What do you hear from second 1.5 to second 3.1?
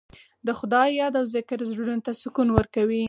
زړونو ته سکون ورکوي.